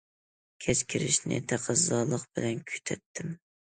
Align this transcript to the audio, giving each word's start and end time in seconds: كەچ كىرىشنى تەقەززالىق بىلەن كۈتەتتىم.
كەچ 0.65 0.81
كىرىشنى 0.93 1.39
تەقەززالىق 1.53 2.25
بىلەن 2.39 2.67
كۈتەتتىم. 2.73 3.31